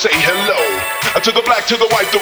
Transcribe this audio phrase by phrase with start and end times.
[0.00, 0.56] say hello.
[1.20, 2.19] To the black, to the white, the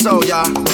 [0.00, 0.69] soul, y'all.